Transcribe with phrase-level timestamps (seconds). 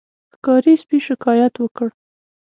[0.33, 1.89] ښکاري سپي شکایت وکړ.